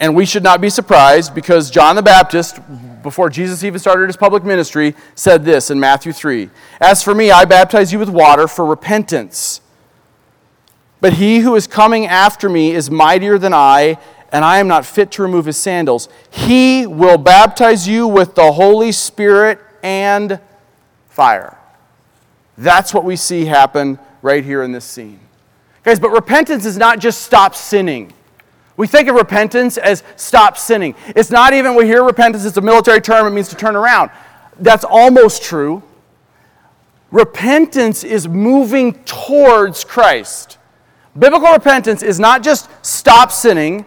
[0.00, 2.58] And we should not be surprised because John the Baptist,
[3.08, 7.30] before Jesus even started his public ministry, said this in Matthew 3 As for me,
[7.30, 9.62] I baptize you with water for repentance.
[11.00, 13.98] But he who is coming after me is mightier than I,
[14.30, 16.08] and I am not fit to remove his sandals.
[16.30, 20.38] He will baptize you with the Holy Spirit and
[21.08, 21.56] fire.
[22.58, 25.20] That's what we see happen right here in this scene.
[25.82, 28.12] Guys, but repentance is not just stop sinning.
[28.78, 30.94] We think of repentance as stop sinning.
[31.08, 34.10] It's not even, we hear repentance, it's a military term, it means to turn around.
[34.60, 35.82] That's almost true.
[37.10, 40.58] Repentance is moving towards Christ.
[41.18, 43.84] Biblical repentance is not just stop sinning,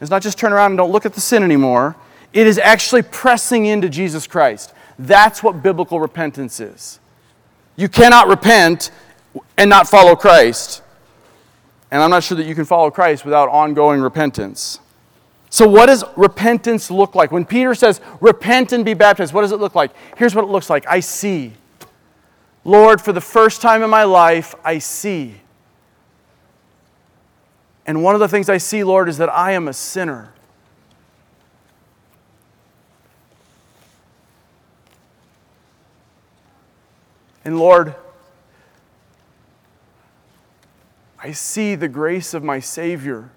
[0.00, 1.94] it's not just turn around and don't look at the sin anymore.
[2.32, 4.74] It is actually pressing into Jesus Christ.
[4.98, 6.98] That's what biblical repentance is.
[7.76, 8.90] You cannot repent
[9.56, 10.81] and not follow Christ.
[11.92, 14.80] And I'm not sure that you can follow Christ without ongoing repentance.
[15.50, 17.30] So, what does repentance look like?
[17.30, 19.90] When Peter says, repent and be baptized, what does it look like?
[20.16, 21.52] Here's what it looks like I see.
[22.64, 25.34] Lord, for the first time in my life, I see.
[27.84, 30.32] And one of the things I see, Lord, is that I am a sinner.
[37.44, 37.94] And Lord,
[41.22, 43.30] I see the grace of my Savior.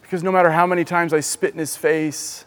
[0.00, 2.46] Because no matter how many times I spit in his face,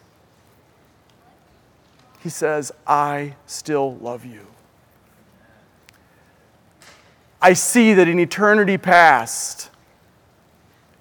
[2.22, 4.48] he says, I still love you.
[7.39, 9.69] I see that in eternity past,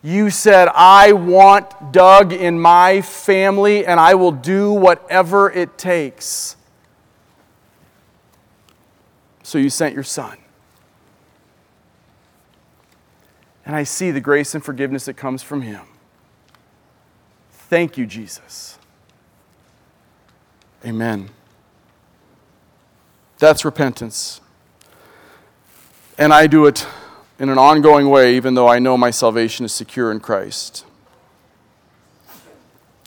[0.03, 6.57] you said, I want Doug in my family and I will do whatever it takes.
[9.45, 10.42] So you sent your son.
[13.65, 15.83] And I see the grace and forgiveness that comes from him.
[17.51, 18.79] Thank you, Jesus.
[20.85, 21.31] Amen.
[23.39, 24.41] That's repentance.
[26.19, 26.87] And I do it
[27.39, 30.85] in an ongoing way, even though I know my salvation is secure in Christ.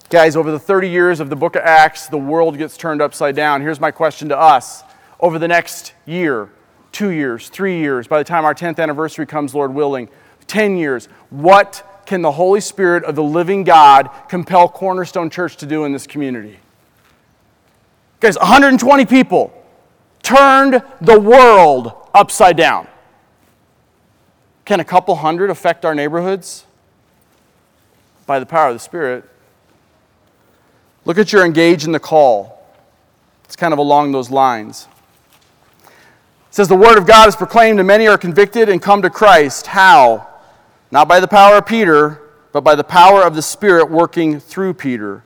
[0.09, 3.35] Guys, over the 30 years of the book of Acts, the world gets turned upside
[3.35, 3.61] down.
[3.61, 4.83] Here's my question to us
[5.19, 6.49] over the next year,
[6.91, 10.09] two years, three years, by the time our 10th anniversary comes, Lord willing,
[10.47, 15.65] 10 years, what can the Holy Spirit of the living God compel Cornerstone Church to
[15.65, 16.59] do in this community?
[18.19, 19.53] Guys, 120 people
[20.23, 22.87] turned the world upside down.
[24.65, 26.65] Can a couple hundred affect our neighborhoods?
[28.25, 29.29] By the power of the Spirit.
[31.05, 32.67] Look at your engage in the call.
[33.43, 34.87] It's kind of along those lines.
[35.83, 35.91] It
[36.49, 39.67] says, The word of God is proclaimed, and many are convicted and come to Christ.
[39.67, 40.27] How?
[40.95, 42.21] Not by the power of Peter,
[42.53, 45.25] but by the power of the Spirit working through Peter.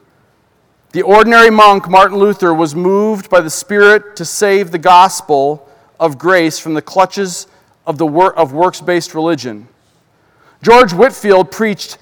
[0.94, 6.18] The ordinary monk, Martin Luther, was moved by the Spirit to save the gospel of
[6.18, 7.46] grace from the clutches
[7.86, 9.68] of, the wor- of works based religion.
[10.64, 12.00] George Whitefield preached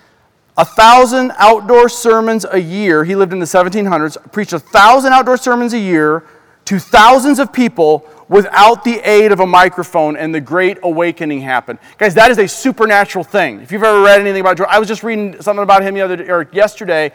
[0.56, 3.03] a thousand outdoor sermons a year.
[3.03, 6.23] He lived in the 1700s, preached a thousand outdoor sermons a year
[6.63, 11.79] to thousands of people without the aid of a microphone, and the Great Awakening happened.
[11.97, 13.61] Guys, that is a supernatural thing.
[13.61, 16.01] If you've ever read anything about George, I was just reading something about him the
[16.01, 17.11] other day, or yesterday,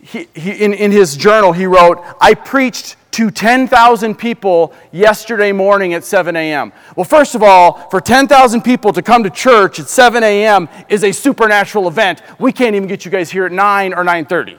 [0.00, 5.94] he, he, in, in his journal, he wrote, I preached to 10,000 people yesterday morning
[5.94, 6.70] at 7 a.m.
[6.96, 10.68] Well, first of all, for 10,000 people to come to church at 7 a.m.
[10.90, 12.20] is a supernatural event.
[12.38, 14.58] We can't even get you guys here at 9 or 9.30.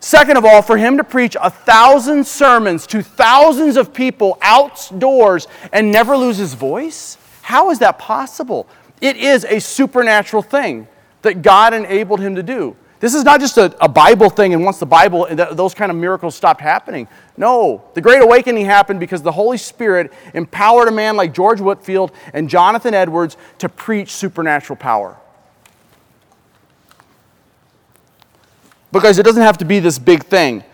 [0.00, 5.46] Second of all, for him to preach a thousand sermons to thousands of people outdoors
[5.72, 7.18] and never lose his voice?
[7.42, 8.66] How is that possible?
[9.02, 10.88] It is a supernatural thing
[11.20, 12.76] that God enabled him to do.
[13.00, 15.96] This is not just a, a Bible thing, and once the Bible, those kind of
[15.96, 17.08] miracles stopped happening.
[17.36, 22.12] No, the Great Awakening happened because the Holy Spirit empowered a man like George Whitefield
[22.34, 25.16] and Jonathan Edwards to preach supernatural power.
[28.92, 30.64] Because it doesn't have to be this big thing,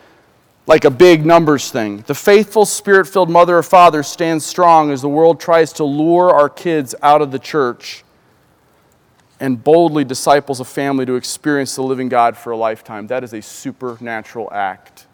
[0.67, 1.99] like a big numbers thing.
[2.07, 6.31] The faithful, spirit filled mother or father stands strong as the world tries to lure
[6.31, 8.05] our kids out of the church
[9.39, 13.07] and boldly disciples a family to experience the living God for a lifetime.
[13.09, 15.07] That is a supernatural act.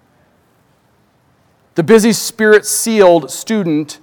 [1.75, 3.99] The busy, spirit sealed student,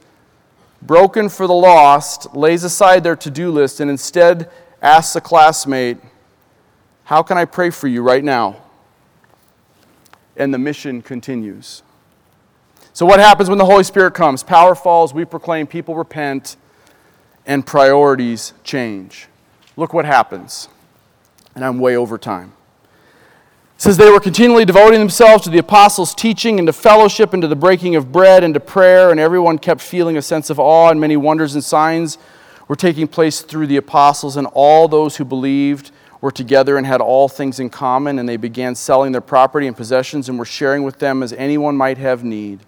[0.82, 4.50] broken for the lost, lays aside their to do list and instead
[4.82, 5.98] asks a classmate,
[7.06, 8.58] How can I pray for you right now?
[10.40, 11.84] And the mission continues.
[12.94, 14.42] So, what happens when the Holy Spirit comes?
[14.42, 16.58] Power falls, we proclaim, people repent,
[17.46, 19.28] and priorities change.
[19.76, 20.68] Look what happens.
[21.56, 22.54] And I'm way over time.
[23.76, 27.42] It says they were continually devoting themselves to the apostles' teaching and to fellowship and
[27.42, 30.60] to the breaking of bread and to prayer, and everyone kept feeling a sense of
[30.60, 32.18] awe, and many wonders and signs
[32.68, 35.92] were taking place through the apostles, and all those who believed
[36.22, 39.76] were together and had all things in common, and they began selling their property and
[39.76, 42.60] possessions and were sharing with them as anyone might have need.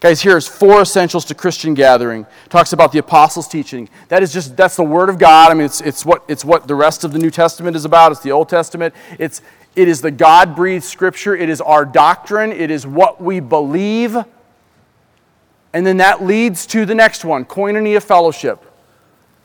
[0.00, 2.26] Guys, here's four essentials to Christian gathering.
[2.50, 3.88] Talks about the apostles' teaching.
[4.08, 5.50] That is just that's the word of God.
[5.50, 8.12] I mean, it's, it's what it's what the rest of the New Testament is about.
[8.12, 8.94] It's the Old Testament.
[9.18, 9.40] It's
[9.74, 11.34] it is the God-breathed scripture.
[11.34, 12.52] It is our doctrine.
[12.52, 14.14] It is what we believe.
[15.72, 18.62] And then that leads to the next one, koinonia fellowship.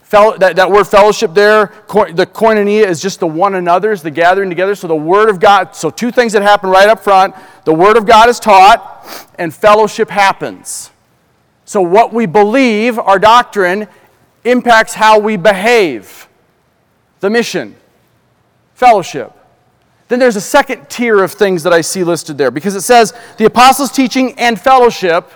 [0.09, 4.73] That, that word fellowship there, the koinonia is just the one another's, the gathering together.
[4.73, 7.35] So the Word of God, so two things that happen right up front
[7.65, 10.89] the Word of God is taught, and fellowship happens.
[11.65, 13.87] So what we believe, our doctrine,
[14.43, 16.27] impacts how we behave.
[17.19, 17.75] The mission,
[18.73, 19.33] fellowship.
[20.07, 23.13] Then there's a second tier of things that I see listed there because it says
[23.37, 25.31] the apostles' teaching and fellowship.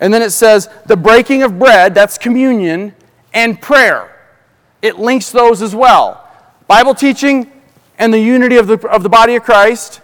[0.00, 2.94] And then it says the breaking of bread, that's communion,
[3.32, 4.14] and prayer.
[4.82, 6.24] It links those as well.
[6.66, 7.50] Bible teaching
[7.98, 10.00] and the unity of the, of the body of Christ,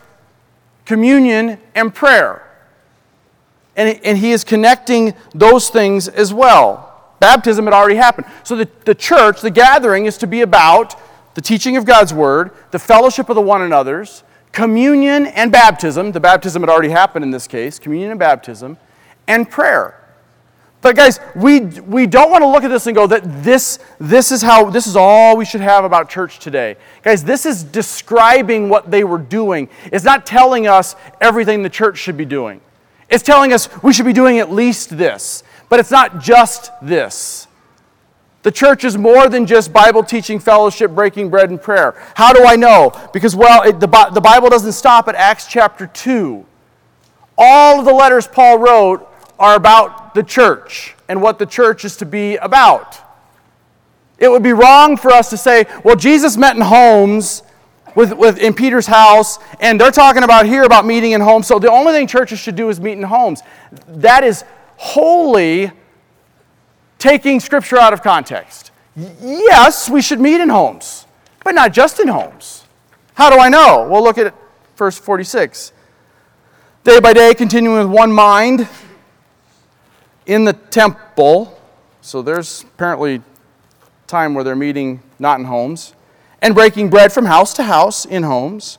[0.84, 2.40] communion and prayer.
[3.76, 6.90] And, and he is connecting those things as well.
[7.20, 8.26] Baptism had already happened.
[8.42, 10.96] So the, the church, the gathering, is to be about
[11.34, 14.22] the teaching of God's word, the fellowship of the one another's,
[14.52, 16.12] communion and baptism.
[16.12, 18.78] The baptism had already happened in this case, communion and baptism,
[19.26, 20.00] and prayer.
[20.84, 24.30] But guys, we, we don't want to look at this and go that this, this
[24.30, 26.76] is how this is all we should have about church today.
[27.00, 29.70] Guys, this is describing what they were doing.
[29.86, 32.60] It's not telling us everything the church should be doing.
[33.08, 35.42] It's telling us we should be doing at least this.
[35.70, 37.46] But it's not just this.
[38.42, 41.94] The church is more than just Bible teaching, fellowship, breaking bread, and prayer.
[42.14, 42.92] How do I know?
[43.14, 46.44] Because, well, it, the, the Bible doesn't stop at Acts chapter 2.
[47.38, 49.08] All of the letters Paul wrote
[49.38, 52.98] are about the church and what the church is to be about.
[54.18, 57.42] It would be wrong for us to say, well, Jesus met in homes
[57.94, 61.58] with, with, in Peter's house, and they're talking about here about meeting in homes, so
[61.58, 63.42] the only thing churches should do is meet in homes.
[63.88, 64.44] That is
[64.76, 65.70] wholly
[66.98, 68.70] taking Scripture out of context.
[68.96, 71.06] Yes, we should meet in homes,
[71.44, 72.64] but not just in homes.
[73.14, 73.88] How do I know?
[73.88, 74.34] Well, look at
[74.76, 75.72] verse 46.
[76.84, 78.68] Day by day, continuing with one mind
[80.26, 81.60] in the temple.
[82.00, 83.22] So there's apparently
[84.06, 85.94] time where they're meeting not in homes.
[86.42, 88.78] And breaking bread from house to house in homes.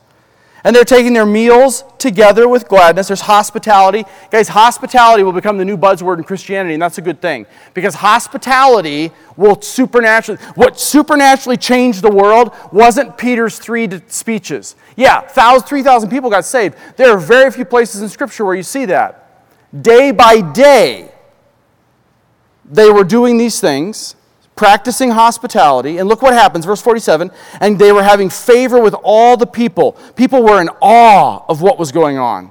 [0.62, 3.06] And they're taking their meals together with gladness.
[3.06, 4.04] There's hospitality.
[4.32, 7.46] Guys, hospitality will become the new buzzword in Christianity, and that's a good thing.
[7.72, 14.74] Because hospitality will supernaturally, what supernaturally changed the world wasn't Peter's three speeches.
[14.96, 16.76] Yeah, 3,000 people got saved.
[16.96, 19.44] There are very few places in Scripture where you see that.
[19.82, 21.12] Day by day,
[22.70, 24.16] they were doing these things,
[24.54, 29.36] practicing hospitality, and look what happens, verse 47 and they were having favor with all
[29.36, 29.92] the people.
[30.14, 32.50] People were in awe of what was going on.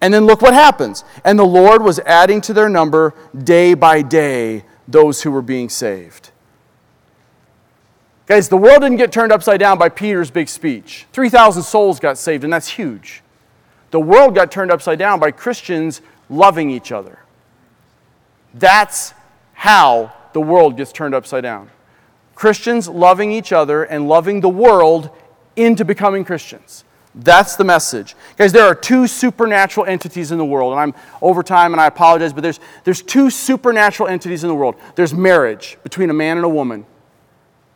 [0.00, 1.04] And then look what happens.
[1.24, 3.14] And the Lord was adding to their number
[3.44, 6.30] day by day those who were being saved.
[8.26, 11.06] Guys, the world didn't get turned upside down by Peter's big speech.
[11.12, 13.22] 3,000 souls got saved, and that's huge.
[13.90, 17.18] The world got turned upside down by Christians loving each other.
[18.54, 19.14] That's
[19.62, 21.70] how the world gets turned upside down.
[22.34, 25.08] Christians loving each other and loving the world
[25.54, 26.82] into becoming Christians.
[27.14, 28.16] That's the message.
[28.36, 31.86] Guys, there are two supernatural entities in the world, and I'm over time and I
[31.86, 34.74] apologize, but there's, there's two supernatural entities in the world.
[34.96, 36.84] There's marriage between a man and a woman,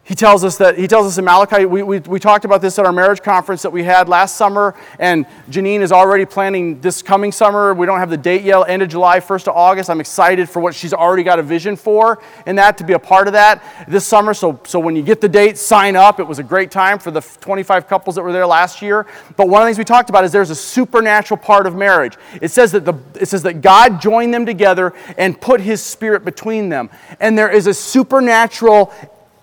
[0.06, 2.78] he tells us that he tells us in Malachi, we, we, we talked about this
[2.78, 7.02] at our marriage conference that we had last summer, and Janine is already planning this
[7.02, 7.74] coming summer.
[7.74, 9.90] We don't have the date yet, end of July, 1st of August.
[9.90, 12.98] I'm excited for what she's already got a vision for and that to be a
[13.00, 14.32] part of that this summer.
[14.32, 16.20] So, so when you get the date, sign up.
[16.20, 19.06] It was a great time for the 25 couples that were there last year.
[19.36, 22.16] But one of the things we talked about is there's a supernatural part of marriage.
[22.40, 26.24] It says that the it says that God joined them together and put his spirit
[26.24, 26.90] between them.
[27.18, 28.92] And there is a supernatural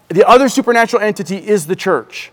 [0.10, 2.32] the other supernatural entity is the church.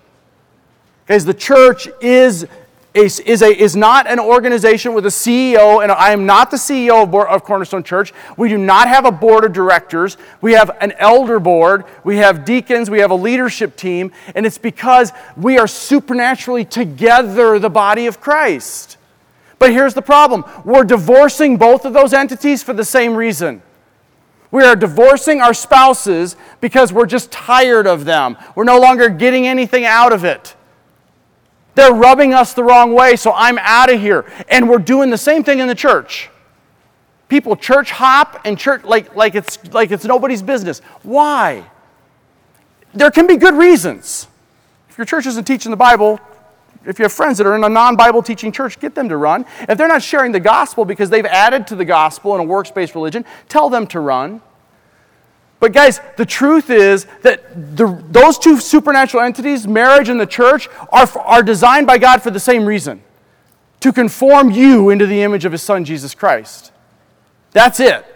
[1.06, 2.46] Guys, the church is,
[2.94, 7.02] is, a, is not an organization with a CEO, and I am not the CEO
[7.02, 8.12] of, of Cornerstone Church.
[8.36, 10.16] We do not have a board of directors.
[10.40, 14.58] We have an elder board, we have deacons, we have a leadership team, and it's
[14.58, 18.96] because we are supernaturally together, the body of Christ.
[19.58, 23.62] But here's the problem we're divorcing both of those entities for the same reason.
[24.50, 28.36] We are divorcing our spouses because we're just tired of them.
[28.54, 30.56] We're no longer getting anything out of it.
[31.76, 34.30] They're rubbing us the wrong way, so I'm out of here.
[34.48, 36.30] And we're doing the same thing in the church.
[37.28, 40.80] People church hop and church like, like, it's, like it's nobody's business.
[41.04, 41.64] Why?
[42.92, 44.26] There can be good reasons.
[44.88, 46.18] If your church isn't teaching the Bible,
[46.86, 49.16] if you have friends that are in a non Bible teaching church, get them to
[49.16, 49.44] run.
[49.68, 52.70] If they're not sharing the gospel because they've added to the gospel in a works
[52.70, 54.40] based religion, tell them to run.
[55.60, 60.68] But, guys, the truth is that the, those two supernatural entities, marriage and the church,
[60.90, 63.02] are, are designed by God for the same reason
[63.80, 66.72] to conform you into the image of His Son, Jesus Christ.
[67.52, 68.06] That's it.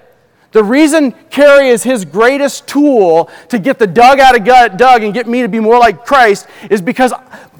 [0.54, 5.02] The reason Carrie is his greatest tool to get the Doug out of gut, Doug
[5.02, 7.12] and get me to be more like Christ is because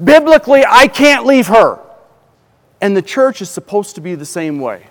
[0.03, 1.81] biblically I can't leave her.
[2.81, 4.87] And the church is supposed to be the same way.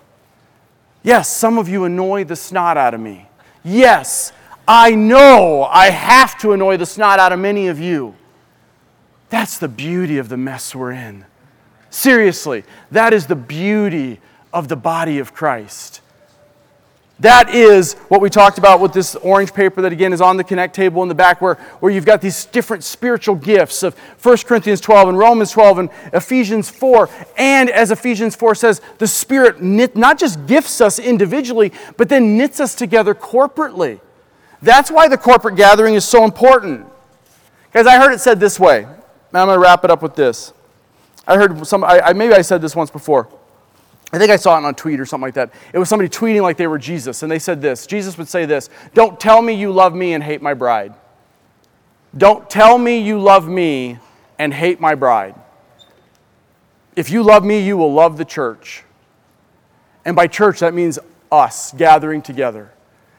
[1.01, 3.29] Yes, some of you annoy the snot out of me.
[3.63, 4.33] Yes,
[4.67, 8.15] I know I have to annoy the snot out of many of you.
[9.29, 11.23] That's the beauty of the mess we're in.
[11.89, 14.19] Seriously, that is the beauty
[14.51, 16.01] of the body of Christ.
[17.19, 20.43] That is what we talked about with this orange paper that again is on the
[20.43, 24.37] connect table in the back where, where you've got these different spiritual gifts of 1
[24.39, 27.09] Corinthians 12 and Romans 12 and Ephesians 4.
[27.37, 32.35] And as Ephesians 4 says, the Spirit knit, not just gifts us individually, but then
[32.35, 33.99] knits us together corporately.
[34.63, 36.87] That's why the corporate gathering is so important.
[37.73, 38.85] Guys, I heard it said this way.
[38.85, 40.53] I'm going to wrap it up with this.
[41.27, 43.29] I heard some, I, I, maybe I said this once before.
[44.13, 45.51] I think I saw it on a tweet or something like that.
[45.73, 48.45] It was somebody tweeting like they were Jesus, and they said this Jesus would say
[48.45, 50.93] this Don't tell me you love me and hate my bride.
[52.15, 53.97] Don't tell me you love me
[54.37, 55.33] and hate my bride.
[56.95, 58.83] If you love me, you will love the church.
[60.05, 60.99] And by church, that means
[61.31, 62.71] us gathering together.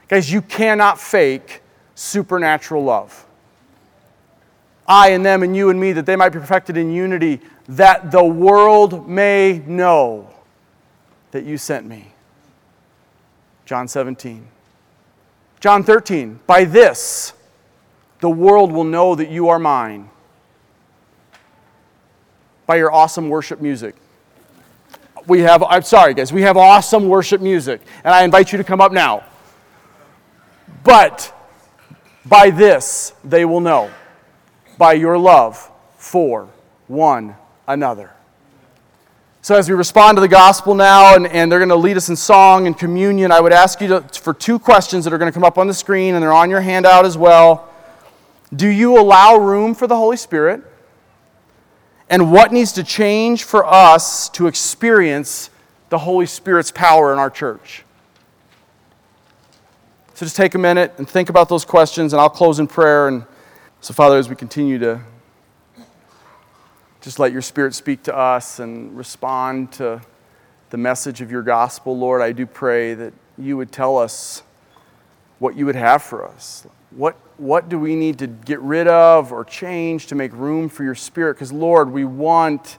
[0.06, 1.60] Guys, you cannot fake
[1.96, 3.26] supernatural love.
[4.86, 8.12] I and them and you and me, that they might be perfected in unity, that
[8.12, 10.33] the world may know
[11.34, 12.06] that you sent me.
[13.66, 14.46] John 17.
[15.58, 16.38] John 13.
[16.46, 17.32] By this,
[18.20, 20.10] the world will know that you are mine.
[22.66, 23.96] By your awesome worship music.
[25.26, 28.64] We have, I'm sorry, guys, we have awesome worship music, and I invite you to
[28.64, 29.24] come up now.
[30.84, 31.34] But
[32.24, 33.90] by this they will know,
[34.78, 36.48] by your love for
[36.86, 37.34] one
[37.66, 38.13] another.
[39.44, 42.08] So, as we respond to the gospel now, and, and they're going to lead us
[42.08, 45.30] in song and communion, I would ask you to, for two questions that are going
[45.30, 47.68] to come up on the screen, and they're on your handout as well.
[48.56, 50.62] Do you allow room for the Holy Spirit?
[52.08, 55.50] And what needs to change for us to experience
[55.90, 57.84] the Holy Spirit's power in our church?
[60.14, 63.08] So just take a minute and think about those questions, and I'll close in prayer.
[63.08, 63.26] And
[63.82, 65.02] so, Father, as we continue to
[67.04, 70.00] just let your Spirit speak to us and respond to
[70.70, 74.42] the message of your gospel, Lord, I do pray that you would tell us
[75.38, 76.66] what you would have for us.
[76.92, 80.82] What, what do we need to get rid of or change to make room for
[80.82, 81.34] your Spirit?
[81.34, 82.78] Because, Lord, we want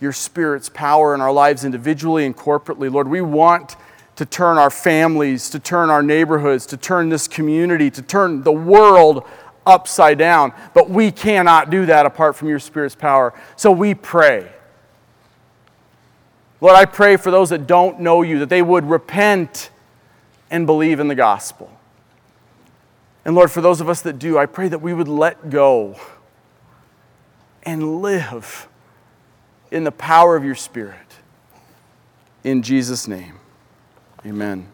[0.00, 2.92] your Spirit's power in our lives individually and corporately.
[2.92, 3.76] Lord, we want
[4.16, 8.50] to turn our families, to turn our neighborhoods, to turn this community, to turn the
[8.50, 9.24] world
[9.66, 10.52] upside down.
[10.74, 13.34] But we cannot do that apart from your Spirit's power.
[13.56, 14.50] So we pray.
[16.60, 19.70] Lord, I pray for those that don't know you, that they would repent
[20.50, 21.70] and believe in the gospel.
[23.24, 25.96] And Lord, for those of us that do, I pray that we would let go
[27.62, 28.68] and live
[29.70, 30.96] in the power of your Spirit.
[32.44, 33.38] In Jesus' name.
[34.26, 34.71] Amen.